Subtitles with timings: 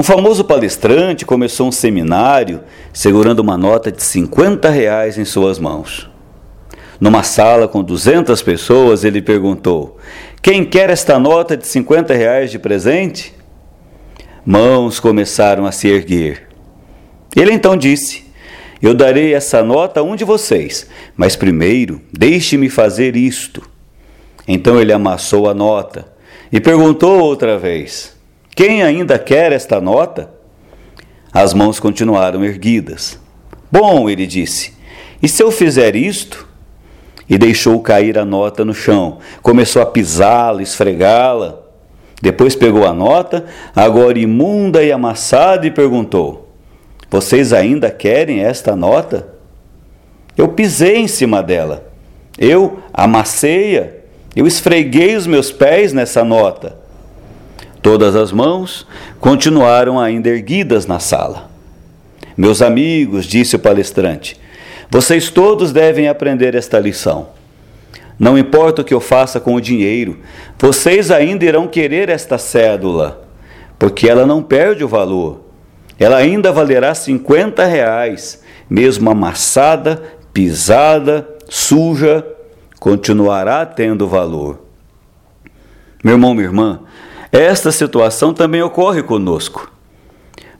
[0.00, 6.08] Um famoso palestrante começou um seminário segurando uma nota de 50 reais em suas mãos.
[6.98, 9.98] Numa sala com 200 pessoas, ele perguntou:
[10.40, 13.34] Quem quer esta nota de 50 reais de presente?
[14.42, 16.48] Mãos começaram a se erguer.
[17.36, 18.24] Ele então disse:
[18.80, 23.60] Eu darei essa nota a um de vocês, mas primeiro deixe-me fazer isto.
[24.48, 26.10] Então ele amassou a nota
[26.50, 28.18] e perguntou outra vez:
[28.54, 30.30] quem ainda quer esta nota?
[31.32, 33.18] As mãos continuaram erguidas.
[33.70, 34.74] Bom, ele disse,
[35.22, 36.48] e se eu fizer isto?
[37.28, 39.18] E deixou cair a nota no chão.
[39.40, 41.60] Começou a pisá-la, esfregá-la.
[42.20, 46.50] Depois pegou a nota, agora imunda e amassada, e perguntou:
[47.08, 49.28] Vocês ainda querem esta nota?
[50.36, 51.86] Eu pisei em cima dela.
[52.36, 53.88] Eu amassei-a.
[54.34, 56.78] Eu esfreguei os meus pés nessa nota.
[57.82, 58.86] Todas as mãos
[59.18, 61.50] continuaram ainda erguidas na sala.
[62.36, 64.38] Meus amigos, disse o palestrante,
[64.90, 67.28] vocês todos devem aprender esta lição.
[68.18, 70.18] Não importa o que eu faça com o dinheiro,
[70.58, 73.26] vocês ainda irão querer esta cédula,
[73.78, 75.40] porque ela não perde o valor.
[75.98, 82.26] Ela ainda valerá 50 reais, mesmo amassada, pisada, suja,
[82.78, 84.64] continuará tendo valor.
[86.02, 86.80] Meu irmão, minha irmã,
[87.32, 89.70] esta situação também ocorre conosco.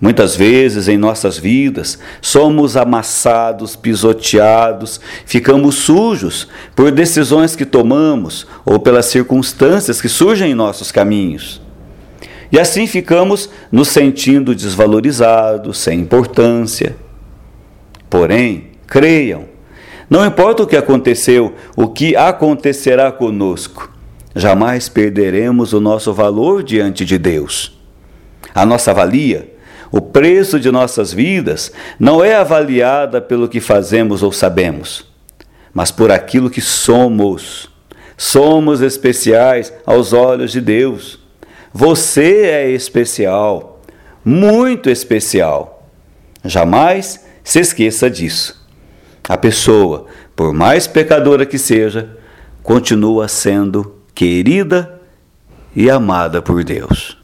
[0.00, 8.80] Muitas vezes em nossas vidas somos amassados, pisoteados, ficamos sujos por decisões que tomamos ou
[8.80, 11.60] pelas circunstâncias que surgem em nossos caminhos.
[12.50, 16.96] E assim ficamos nos sentindo desvalorizados, sem importância.
[18.08, 19.44] Porém, creiam,
[20.08, 23.92] não importa o que aconteceu, o que acontecerá conosco,
[24.34, 27.78] jamais perderemos o nosso valor diante de Deus.
[28.54, 29.52] A nossa valia,
[29.90, 35.06] o preço de nossas vidas, não é avaliada pelo que fazemos ou sabemos,
[35.72, 37.68] mas por aquilo que somos.
[38.16, 41.18] Somos especiais aos olhos de Deus.
[41.72, 43.80] Você é especial,
[44.22, 45.88] muito especial.
[46.44, 48.68] Jamais se esqueça disso.
[49.26, 50.06] A pessoa,
[50.36, 52.16] por mais pecadora que seja,
[52.62, 55.00] continua sendo querida
[55.74, 57.16] e amada por Deus.